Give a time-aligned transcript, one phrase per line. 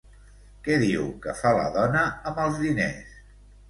[0.67, 3.19] Què diu que fa la dona amb els diners?